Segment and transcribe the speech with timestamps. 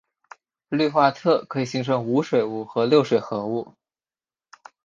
[0.69, 3.75] 氯化铽可以形成无水物和六水合物。